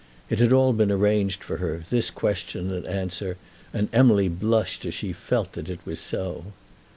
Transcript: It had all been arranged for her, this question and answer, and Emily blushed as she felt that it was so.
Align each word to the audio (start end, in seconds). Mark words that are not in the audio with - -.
It 0.31 0.39
had 0.39 0.51
all 0.51 0.73
been 0.73 0.89
arranged 0.91 1.43
for 1.43 1.57
her, 1.57 1.83
this 1.91 2.09
question 2.09 2.71
and 2.71 2.87
answer, 2.87 3.37
and 3.71 3.87
Emily 3.93 4.29
blushed 4.29 4.83
as 4.83 4.95
she 4.95 5.13
felt 5.13 5.51
that 5.51 5.69
it 5.69 5.79
was 5.85 5.99
so. 5.99 6.53